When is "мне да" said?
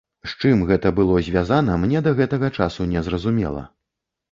1.85-2.15